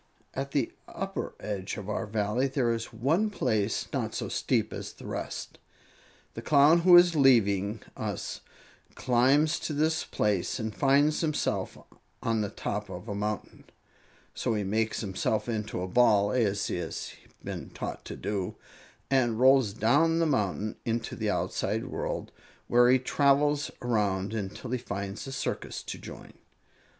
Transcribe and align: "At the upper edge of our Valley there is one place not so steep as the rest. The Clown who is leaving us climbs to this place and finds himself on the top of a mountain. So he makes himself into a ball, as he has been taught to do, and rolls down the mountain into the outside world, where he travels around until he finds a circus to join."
"At 0.33 0.49
the 0.49 0.71
upper 0.87 1.35
edge 1.39 1.77
of 1.77 1.87
our 1.87 2.07
Valley 2.07 2.47
there 2.47 2.73
is 2.73 2.91
one 2.91 3.29
place 3.29 3.87
not 3.93 4.15
so 4.15 4.29
steep 4.29 4.73
as 4.73 4.93
the 4.93 5.05
rest. 5.05 5.59
The 6.33 6.41
Clown 6.41 6.79
who 6.79 6.97
is 6.97 7.15
leaving 7.15 7.81
us 7.95 8.41
climbs 8.95 9.59
to 9.59 9.73
this 9.73 10.03
place 10.03 10.57
and 10.57 10.73
finds 10.75 11.21
himself 11.21 11.77
on 12.23 12.41
the 12.41 12.49
top 12.49 12.89
of 12.89 13.07
a 13.07 13.13
mountain. 13.13 13.65
So 14.33 14.55
he 14.55 14.63
makes 14.63 15.01
himself 15.01 15.47
into 15.47 15.83
a 15.83 15.87
ball, 15.87 16.31
as 16.31 16.65
he 16.65 16.77
has 16.77 17.13
been 17.43 17.69
taught 17.69 18.03
to 18.05 18.15
do, 18.15 18.55
and 19.11 19.39
rolls 19.39 19.71
down 19.71 20.17
the 20.17 20.25
mountain 20.25 20.77
into 20.83 21.15
the 21.15 21.29
outside 21.29 21.85
world, 21.85 22.31
where 22.67 22.89
he 22.89 22.97
travels 22.97 23.69
around 23.83 24.33
until 24.33 24.71
he 24.71 24.79
finds 24.79 25.27
a 25.27 25.31
circus 25.31 25.83
to 25.83 25.99
join." 25.99 26.33